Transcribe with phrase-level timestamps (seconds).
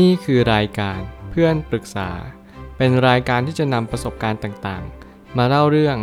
[0.00, 0.98] นี่คือรายการ
[1.30, 2.10] เพื่อนปรึกษา
[2.76, 5.96] เป็นรายการที่จะนำประสบการณ์ต่างๆ มาเล่าเรื่อง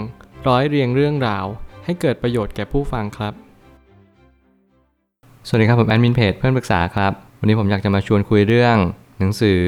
[0.48, 1.46] ร้อยเรียงเรื่องราว
[1.86, 3.34] ให้เกิดประโยชน์แก่ผู้ฟังครับ
[5.48, 8.78] สวัสดีครับ ผมแอดมินเพจเพื่อนปรึกษาครับ วันนี้ผมอยากจะมาชวนคุยเรื่อง
[9.20, 9.62] หนังสือ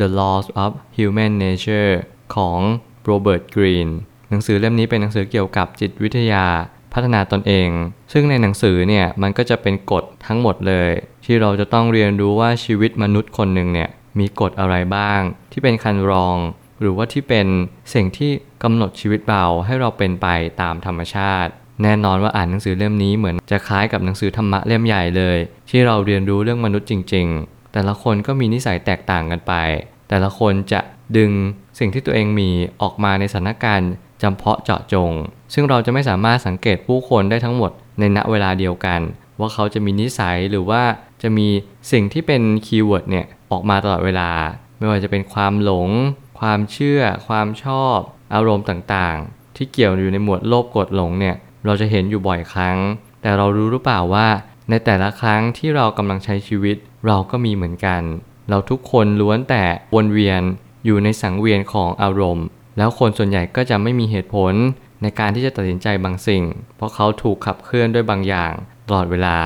[0.00, 1.92] The Laws of Human Nature
[2.34, 2.58] ของ
[3.04, 3.88] โรเบิร์ตกรีน
[4.30, 6.46] หนังสือเล่มนี้เป็นหนังสือเกี่ยวกับจิตวิทยา
[6.92, 7.68] พัฒนาตนเอง
[8.12, 10.90] ซึ่งในหนังสือเนี่ยมันก็จะเป็นกฎทั้งหมดเลย
[11.24, 15.20] ที่เราจะต้องเรียนรู้ว่าชีวิตมนุษย์คนหนึ่งเนี่ยมีกฎอะไรบ้าง
[15.52, 16.36] ที่เป็นคันรอง
[16.80, 17.46] หรือว่าที่เป็น
[17.94, 18.30] สิ่งที่
[18.62, 20.26] กำหนดชีวิตเราให้เราเป็นไป
[20.60, 21.50] ตามธรรมชาติ
[21.82, 25.38] แน่นอนว่าอ่านหนังสือเล่มนี้เหมือนจะคล้ายกับหนังสือธรรมะเล่มใหญ่เลย
[25.70, 29.52] ที่เราเรียนรู้เรื่องมนุษย์จริง ๆ แต่ละคนก็มีนิสัยแตกต่างกันไป
[30.08, 30.80] แต่ละคนจะ
[31.16, 31.30] ดึง
[31.78, 32.50] สิ่งที่ตัวเองมี
[32.82, 33.90] ออกมาในสถานการณ์
[34.22, 35.10] จำเพาะเจาะจง
[35.54, 39.00] ซึ่งเราจะไม่สามารถสังเกตผู้คนได้ทั้งหมดในณเวลาเดียวกัน
[39.40, 40.82] ว่าเขาจะมีนิสัยหรือว่า
[41.22, 41.48] จะมี
[41.92, 44.30] สิ่งที่เป็น keyword เนี่ยออกมาตลอดเวลา
[44.78, 45.88] ไม่ว่าจะเป็นความหลง
[46.40, 47.98] ความเชื่อ ความชอบ
[48.34, 52.76] อารมณ์ต่างๆ ที่เกี่ยวอยู่ในหมวดโลภโกรธหลงเนี่ยเราจะเห็นอยู่บ่อยครั้ง
[53.22, 54.28] แต่เรารู้หรือเปล่าว่า
[54.70, 58.02] ในแต่ละครั้งที่เรากำลังใช้ชีวิต เราก็มีเหมือนกัน
[58.50, 60.42] เราทุกคนล้วนแต่วนเวียน
[60.84, 62.46] อยู่ในสังเวียนของอารมณ์
[62.78, 64.52] แล้วคนส่วนใหญ่ก็จะไม่มีเหตุผล
[65.02, 66.44] ในการที่จะตัดสินใจบางสิ่ง
[66.76, 68.52] เพราะเขาถูกขับเคลื่อนด้วยบางอย่าง
[68.88, 69.38] ตลอดเวลา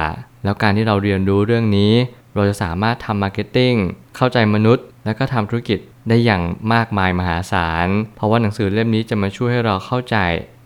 [0.47, 1.93] แล้วการที่เราเรียนรู้เรื่องนี้
[2.35, 3.75] เราจะสามารถทำ marketing
[4.17, 10.17] เข้าใจมนุษย์ แล้วก็ทำธุรกิจได้อย่างมากมายมหาศาล เพราะว่าหนังสือเล่มนี้จะมาช่วยให้เราเข้าใจ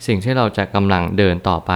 [0.06, 1.72] สิ่งที่เราจะกำลังเดินต่อไป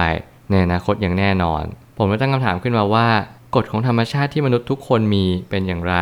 [0.49, 1.63] ในอนาคตอย่างแน่นอน
[1.97, 3.07] ผมเลยตั้งคำถามขึ้นมาว่า
[3.55, 5.95] กฎของธรรมชาติที่มนุษย์ทุกคนมีเป็นอย่างไร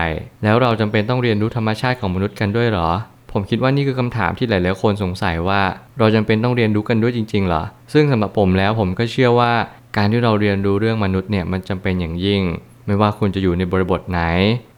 [0.43, 2.89] แล้วเราจำเป็นต้องเรียนรู้ธรรมชาติของมนุษย์กันด้วยหรอ
[3.31, 5.61] ผมคิดว่านี่คือคำถามที่หลาย ๆ คนสงสัยว่า
[5.99, 9.51] เราจำเป็นต้องเรียนรู้กันด้วยจริง ๆ หรอ ซึ่งสำหรับผมแล้วผมก็เชื่อว่า
[9.97, 12.43] การที่เราเรียนรู้เรื่องมนุษย์เนี่ยมันจำเป็นอย่างยิ่ง
[12.85, 14.21] ไม่ว่าคุณจะอยู่ในบริบทไหน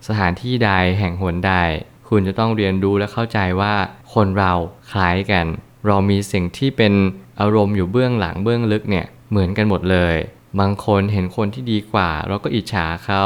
[0.08, 1.54] สถานที่ใดแห่งหนใด
[2.10, 3.74] คุณจะต้องเรียนรู้และเข้าใจว่า
[4.14, 4.54] คนเรา
[4.92, 5.46] คล้ายกัน
[5.88, 6.94] เรามีสิ่งที่เป็น
[7.40, 10.16] อารมณ์อยู่เบื้องหลังเบื้องลึกเนี่ยเหมือนกันหมดเลย
[10.60, 13.24] บางคนเห็นคนที่ดีกว่า เราก็อิจฉาเขา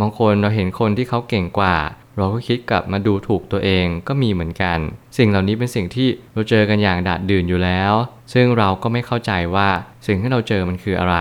[0.00, 1.76] บางคนเราเห็นคนที่เขาเก่งกว่า
[2.20, 4.78] เราก็คิดกลับมาดูถูกตัวเองก็มีเหมือนกัน
[5.18, 7.92] สิ่งเหล่านี้เป็นสิ่งที่เราเจอกันอย่างดาดดื่นอยู่แล้ว
[8.32, 9.68] ซึ่งเราก็ไม่เข้าใจว่า
[10.06, 11.16] สิ่งที่เราเจอมันคืออะไร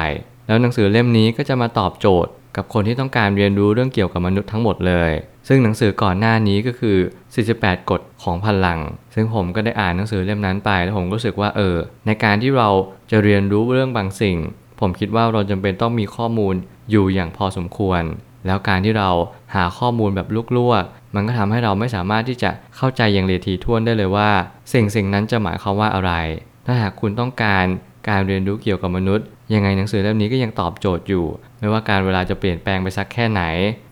[0.47, 5.11] แล้วหนังสือเล่มนี้ก็จะมาตอบโจทย์ กับคนที่ต้องการเรียนรู้เรื่องเกี่ยวกับมนุษย์ทั้งหมดเลย
[5.47, 6.97] ซึ่งหนังสือก่อนหน้านี้ก็คือ
[7.43, 8.79] 48 กฎของพลัง
[9.13, 12.69] ซึ่งผมก็ได้อ่านหนังสือเล่มนั้นไปแล้วผมรู้สึกว่าเออ ในการที่เรา
[13.11, 14.37] จะเรียนรู้เรื่องบางสิ่ง
[14.79, 16.55] ผมคิดว่าเราจำเป็นต้องมีข้อมูล
[16.91, 18.01] อยู่อย่างพอสมควร
[18.45, 19.09] แล้วการที่เรา
[19.55, 20.27] หาข้อมูลแบบ
[20.57, 24.29] ลวกๆมันก็ทำให้เราไม่สามารถที่จะเข้าใจอย่างละเอียดถี่ถ้วนได้เลยว่า
[24.73, 26.11] สิ่งสิ่งนั้นจะหมายความว่าอะไร
[26.65, 27.65] ถ้าหากคุณต้องการ
[28.09, 31.25] การเรียนรู้เกี่ยวกับมนุษย์ ยังไงหนังสือเล่มนี้ก็ยังตอบโจทย์อยู่
[31.59, 33.43] ไม่ว่าการเวลาจะเปลี่ยนแปลงไปสักแค่ไหน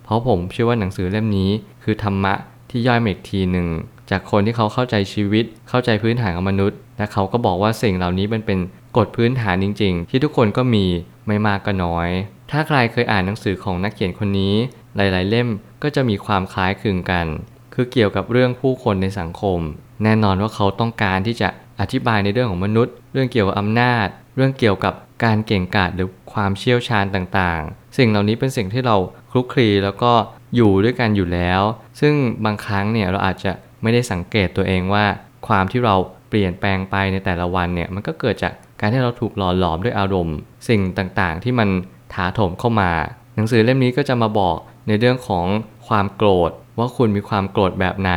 [0.03, 1.49] เพราะผมเชื่อว่าหนังสือเล่มนี้
[1.83, 2.33] คือธรรมะ
[2.69, 3.67] ที่ย่อยมาอีกทีหนึ่ง
[4.09, 8.59] จากคนที่เขาเข้าใจชีวิต เข้าใจพื้นฐานของมนุษย์ และเขาก็บอกว่าสิ่งเหล่านี้มันเป็น
[8.97, 10.85] กฎพื้นฐานจริง ๆ ที่ทุกคนก็มี
[11.27, 12.09] ไม่มากก็น้อย
[12.51, 14.55] ถ้าใครเคยอ่านหนังสือของนักเขียนคนนี้
[14.95, 15.49] หลาย ๆ เล่ม
[15.83, 17.25] ก็จะมีความคล้ายคลึงกัน
[17.73, 19.59] คือเกี่ยวกับเรื่องผู้คนในสังคม
[20.03, 21.49] แน่นอนว่าเขาต้องการที่จะ
[21.79, 24.93] อธิบายในเรื่องของมนุษย์ เรื่องเกี่ยวกับอำนาจ เรื่องเกี่ยวกับ
[25.23, 28.95] การเก่งกาจหรือความเชี่ยวชาญต่าง ๆ สิ่งเหล่านี้เป็นสิ่งที่เรา
[29.31, 30.11] คลุกคลีแล้วก็
[30.55, 31.61] อยู่ด้วยกันอยู่แล้ว
[31.99, 32.13] ซึ่ง
[32.45, 35.05] บางครั้งเนี่ยเราอาจจะไม่ได้สังเกตตัวเองว่า
[35.47, 35.95] ความที่เรา
[36.29, 40.37] เปลี่ยนแปลงไปในแต่ละวันเนี่ยมันก็เกิดจากการที่เราถูกหล่อหลอมด้วยอารมณ์
[40.69, 41.69] สิ่งต่างๆ ที่มัน
[42.13, 42.91] ถาโถมเข้ามา
[43.35, 44.57] หนังสือเล่มนี้ก็จะมาบอก
[44.87, 45.45] ในเรื่องของ
[45.87, 48.11] ความโกรธ ว่าคุณมีความโกรธแบบไหน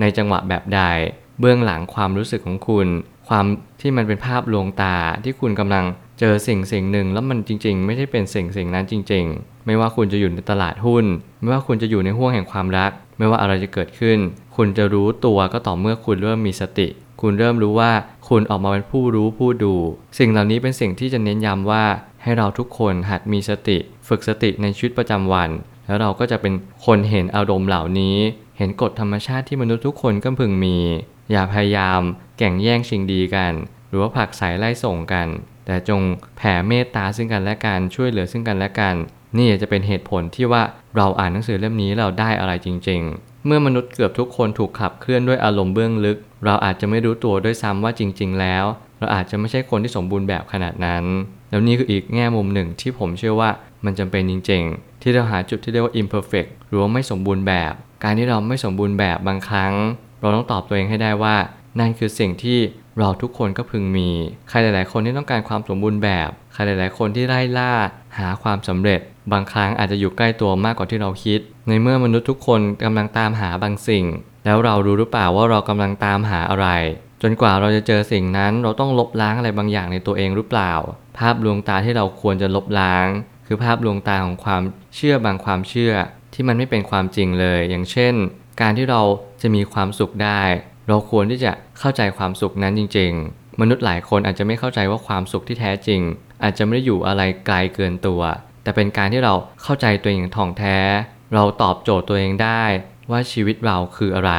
[0.00, 0.80] ในจังหวะแบบใด
[1.40, 2.86] เบื้องหลังความรู้สึกของคุณ
[3.28, 3.44] ความ
[3.80, 5.84] ที่มันเป็นภาพลวงตาที่คุณกำลัง
[6.20, 11.04] เจอสิ่งสิ่งหนึ่งแล้วมันจริง ๆ ไม่ใช่เป็นสิ่งสิ่งนั้นจริง ๆ ไม่ว่าคุณจะอยู่ในตลาดหุ้น
[11.40, 14.18] ไม่ว่าคุณจะอยู่ในห่วงแห่งความรัก ไม่ว่าอะไรจะเกิดขึ้น
[14.56, 16.88] คุณจะรู้ตัวก็ต่อเมื่อคุณเริ่มมีสติ
[17.20, 17.92] คุณเริ่มรู้ว่า
[18.28, 19.74] คุณออกมาเป็นผู้รู้ผู้ดู
[20.18, 21.84] สิ่งเหล่านี้เป็นสิ่งที่จะเน้นย้ำว่า
[22.22, 25.50] ให้เราทุกคนหัดมีสติ ฝึกสติในชีวิตประจำวัน
[25.86, 26.54] แล้วเราก็จะเป็น
[26.86, 28.16] คนเห็นอารมณ์เหล่านี้
[28.58, 30.78] เห็นกฎธรรมชาติที่มนุษย์ทุกคนก็พึงมี
[31.30, 32.00] อย่าพยายาม
[32.38, 33.52] แข่งแย่งชิงดีกัน
[33.88, 35.28] หรือว่าผลักใส่ไล่ส่งกัน
[35.66, 36.00] แต่จง
[36.36, 38.94] แผ่เมตตาซึ่งกันและกันช่วยเหลือซึ่งกันและกัน
[39.36, 40.62] นี่จะเป็นเหตุผลที่ว่า
[40.96, 48.64] เราอ่านหนังสือเล่มนี้เราได้อะไรจริง ๆเมื่อมนุษย์เกือบทุกคนถูกขับเคลื่อนด้วยอารมณ์เบื้องลึก เราอาจจะไม่รู้ตัวด้วยซ้ำว่าจริง ๆ แล้ว
[48.98, 51.04] เราอาจจะไม่ใช่คนที่สมบูรณ์แบบขนาดนั้น
[51.50, 53.50] แล้วนี่คืออีกแง่มุมหนึ่งที่ผมเชื่อว่า
[53.84, 57.72] มันจำเป็นจริง ๆ ที่เราหาจุดที่เรียกว่า imperfect หรือว่าไม่สมบูรณ์แบบ
[58.04, 59.72] การที่เราไม่สมบูรณ์แบบบางครั้ง
[60.20, 61.36] เราต้องตอบตัวเองให้ได้ว่า
[61.80, 62.58] นั่นคือสิ่งที่
[62.98, 64.08] เราทุกคนก็พึงมี
[64.48, 67.72] ใครหลาย ๆ คนที่ต้องการความสมบูรณ์แบบ ใครหลาย ๆ คนที่ไล่ล่า
[68.18, 69.00] หาความสำเร็จ
[69.32, 74.04] บางครั้งอาจจะอยู่ใกล้ตัวมากกว่าที่เราคิด ในเมื่อมนุษย์ทุกคนกำลังตามหาบางสิ่ง
[74.44, 76.68] แล้วเรารู้หรือเปล่าว่าเรากำลังตามหาอะไร
[77.22, 80.72] จนกว่าเราจะเจอสิ่งนั้นเราต้องลบล้างอะไรบางอย่างในตัวเองหรือเปล่า
[81.18, 83.08] ภาพลวงตาที่เราควรจะลบล้าง
[83.46, 84.62] คือภาพลวงตาของความ
[84.96, 85.94] เชื่อบางความเชื่อ
[86.34, 88.14] ที่มันไม่เป็นความจริงเลย อย่างเช่น
[88.60, 89.02] การที่เรา
[89.42, 90.40] จะมีความสุขได้
[90.88, 96.00] เราควรที่จะเข้าใจความสุขนั้นจริง ๆ มนุษย์หลายคนอาจจะไม่เข้าใจว่าความสุขที่แท้จริง
[96.42, 98.22] อาจจะไม่ได้อยู่อะไรไกลเกินตัว
[98.62, 100.78] แต่เป็นการที่เราเข้าใจตัวเองอย่างถ่องแท้
[101.34, 102.64] เราตอบโจทย์ตัวเองได้
[103.10, 104.32] ว่าชีวิตเราคืออะไร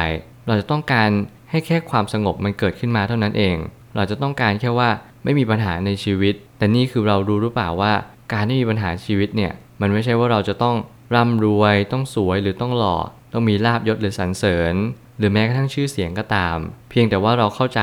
[0.46, 1.10] เราจะต้องการ
[1.50, 3.56] ให้แค่ความสงบมันเกิดขึ้นมาเท่านั้นเอง
[3.96, 4.90] เราจะต้องการแค่ว่า
[5.24, 7.92] ไม่มีปัญหาในชีวิต แต่นี่คือเรารู้หรือเปล่าว่า
[8.32, 10.76] การที่มีปัญหาชีวิตเนี่ยมันไม่ใช่ว่าเราจะต้อง
[11.14, 12.96] ร่ำรวยต้องสวยหรือต้องหล่อ
[13.32, 14.74] ต้องมีลาบยศหรือสรรเสริญ
[15.18, 16.56] หรือแม้กระทั่งชื่อเสียงก็ตาม
[16.90, 17.80] เพียงแต่ว่าเราเข้าใจ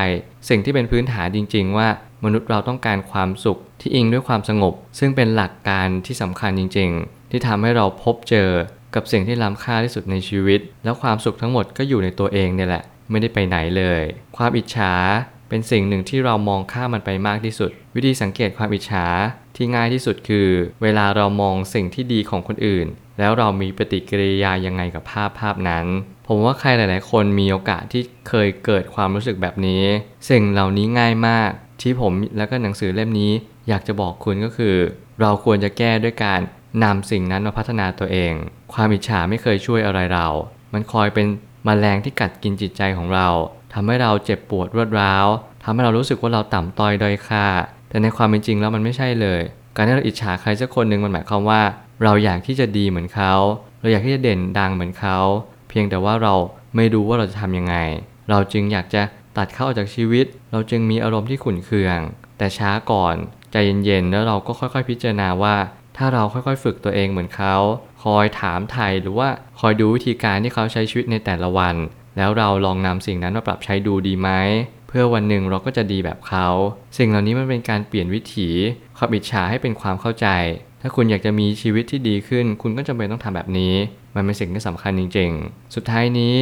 [0.49, 1.87] สิ่งที่เป็นพื้นฐานจริง ๆ ว่า
[2.23, 8.49] มนุษย์เราต้องการความสุขที่อิงด้วยความสงบ ซึ่งเป็นหลักการที่สำคัญจริง ๆ ที่ทำให้เราพบเจอ
[8.95, 14.01] กับสิ่งที่ล้ำค่าที่สุดในชีวิต แล้วความสุขทั้งหมดก็อยู่ในตัวเองเนี่ยแหละ ไม่ได้ไปไหนเลย
[14.37, 14.93] ความอิจฉา
[15.49, 19.05] เป็นสิ่งหนึ่งที่เรามองข้ามมันไปมากที่สุด วิธีสังเกตความอิจฉา
[19.55, 20.49] ที่ง่ายที่สุดคือ
[20.81, 22.87] เวลาเรามองสิ่งที่ดีของคนอื่น
[23.19, 25.85] แล้วเรามีปฏิกิริยายังไงกับภาพภาพนั้น
[26.27, 29.83] ผมว่าใครหลาย ๆ คนมีโอกาสที่เคยเกิดความรู้สึกแบบนี้
[30.29, 31.49] สิ่งเหล่านี้ง่ายมาก
[31.81, 33.31] ที่ผมแล้วก็หนังสือเล่มนี้
[33.67, 34.75] อยากจะบอกคุณก็คือ
[35.21, 36.39] เราควรจะแก้ด้วยการ
[36.83, 38.33] นำสิ่งนั้นมาพัฒนาตัวเอง
[38.73, 40.27] ความอิจฉาไม่เคยช่วยอะไรเรา
[40.73, 41.25] มันคอยเป็น
[41.67, 43.27] มแมลงที่กัดกินจิตใจของเรา
[43.73, 45.25] ทำให้เราเจ็บปวดรวดร้าว
[45.63, 47.45] ทำให้เรารู้สึกว่าเราต่ำต้อยด้อยค่า
[47.89, 49.41] แต่ในความเป็นจริงแล้วมันไม่ใช่เลย
[49.75, 51.61] การที่เราอิจฉาใครสักคนหนึ่งมันหมายความว่า
[52.03, 53.33] เราอยากที่จะดีเหมือนเขา
[53.81, 55.17] เราอยากที่จะเด่นดังเหมือนเขา
[55.69, 56.33] เพียงแต่ว่าเรา
[56.75, 57.75] ไม่รู้ว่าเราจะทำยังไง
[58.29, 59.01] เราจึงอยากจะ
[59.37, 61.99] ตัดเข้าออกจากชีวิต เราจึงมีอารมณ์ที่ขุ่นเคือง
[62.37, 63.15] แต่ช้าก่อน
[63.51, 63.55] ใจ
[63.85, 65.55] เย็นๆแล้วเราก็ค่อยๆ พิจารณาว่า
[65.97, 67.55] ถ้าเราค่อยๆ ฝึกตัวเองเหมือนเขา
[68.03, 69.29] คอยถามไทยหรือว่า
[69.59, 71.75] คอยดูวิธีการที่เขาใช้ชีวิตในแต่ละวัน
[72.17, 74.29] แล้วเราลองนำสิ่งนั้นมาปรับใช้ดูดีไหม
[74.87, 76.47] เพื่อวันหนึ่งเราก็จะดีแบบเขา
[76.97, 78.49] สิ่งเหล่านี้มันเป็นการเปลี่ยนวิถี
[78.97, 80.27] ความอิจฉาให้เป็นความเข้าใจ
[80.81, 83.73] ถ้าคุณอยากจะมีชีวิตที่ดีขึ้น คุณก็จำเป็นต้องทำแบบนี้
[84.15, 86.35] มันเป็นสิ่งที่สำคัญจริง ๆ สุดท้ายนี้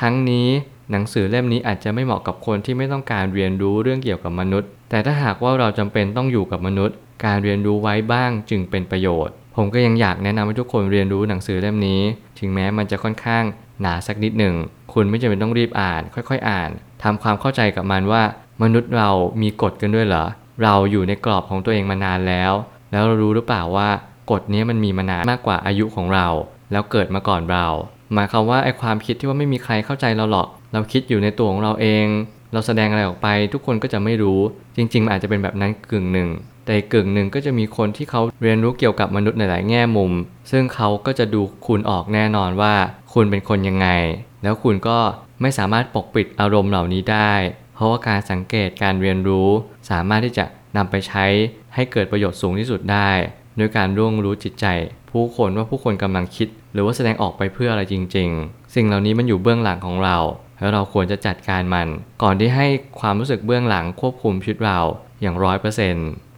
[0.00, 0.48] ทั้งนี้
[0.90, 12.00] หนังสือเล่มนี้อาจจะไม่เหมาะกับคนที่ไม่ต้องการเรียนรู้เรื่องเกี่ยวกับมนุษย์ แต่ถ้าหากว่าเราจำเป็นต้องอยู่กับมนุษย์ การเรียนรู้ไว้บ้างจึงเป็นประโยชน์ ผมก็ยังอยากแนะนำให้ทุกคนเรียนรู้หนังสือเล่มนี้
[12.38, 13.44] ถึงแม้มันจะค่อนข้าง
[13.80, 14.54] หนาสักนิดหนึ่ง
[14.92, 16.70] คุณไม่จำเป็นต้องรีบอ่าน ค่อยๆ อ่าน
[17.02, 18.22] ทำความเข้าใจกับมันว่า
[18.62, 19.10] มนุษย์เรา
[19.42, 20.24] มีกฎกันด้วยเหรอ
[20.62, 22.52] เราอยู่ในกรอบของตัวเองมานานแล้ว
[22.90, 23.88] แล้วเรารู้หรือเปล่าว่า
[24.30, 26.26] กฎนี้มันมีมานานมากกว่าอายุของเรา
[26.72, 27.66] แล้วเกิดมาก่อนเรา
[28.14, 32.06] หมายความว่าไอ้ความคิดที่ว่าไม่มีใครเข้าใจเราหรอก เราคิดอยู่ในตัวของเราเอง
[32.52, 34.40] เราแสดงอะไรออกไป ทุกคนก็จะไม่รู้
[34.76, 36.28] จริงๆมันอาจจะเป็นแบบนั้นกึ่งหนึ่ง
[36.70, 40.12] แต่กึ่งหนึ่งก็จะมีคนที่เขาเรียนรู้เกี่ยวกับมนุษย์ในหลายแง่มุม
[40.50, 42.74] ซึ่งเขาก็จะดูคุณออกแน่นอนว่า
[43.12, 43.88] คุณเป็นคนยังไง
[44.42, 44.98] แล้วคุณก็
[45.40, 47.32] ไม่สามารถปกปิดอารมณ์เหล่านี้ได้
[47.74, 49.48] เพราะว่าการสังเกตการเรียนรู้
[49.90, 50.44] สามารถที่จะ
[50.76, 51.24] นำไปใช้
[51.74, 53.10] ให้เกิดประโยชน์สูงที่สุดได้
[53.58, 54.66] ด้วยการร่วงรู้จิตใจ
[55.10, 60.16] ผู้คนว่าผู้คนกำลังคิด หรือว่าแสดงออกไปเพื่ออะไรจริง ๆ สิ่งเหล่านี้มันอยู่เบื้องหลังของเรา
[60.58, 61.88] แล้วเราควรจะจัดการมัน
[62.22, 62.66] ก่อนที่ให้
[63.00, 64.78] ความรู้สึกเบื้องหลังควบคุมชีวิตเรา
[65.22, 66.08] อย่างร้อยเปอร์เซ็นต์